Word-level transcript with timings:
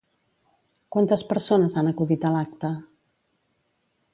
Quantes 0.95 1.23
persones 1.33 1.75
han 1.81 1.91
acudit 1.91 2.25
a 2.25 2.33
l'acte? 2.37 2.73